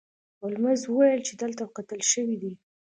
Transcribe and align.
هولمز 0.39 0.81
وویل 0.87 1.21
چې 1.27 1.33
دلته 1.41 1.63
قتل 1.75 2.01
شوی 2.11 2.35
دی. 2.41 2.53